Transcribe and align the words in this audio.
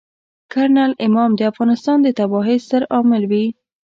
کرنل 0.51 0.91
امام 1.07 1.31
د 1.35 1.41
افغانستان 1.51 1.97
د 2.03 2.07
تباهۍ 2.19 2.57
ستر 2.65 2.81
عامل 2.93 3.23
وي. 3.31 3.45